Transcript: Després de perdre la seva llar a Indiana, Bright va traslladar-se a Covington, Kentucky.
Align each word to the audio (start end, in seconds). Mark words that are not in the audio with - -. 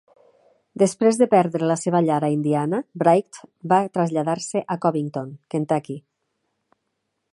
Després 0.83 1.19
de 1.19 1.25
perdre 1.33 1.67
la 1.71 1.75
seva 1.81 2.01
llar 2.07 2.17
a 2.27 2.31
Indiana, 2.35 2.79
Bright 3.03 3.39
va 3.75 3.79
traslladar-se 3.99 4.65
a 4.77 4.79
Covington, 4.87 5.31
Kentucky. 5.57 5.99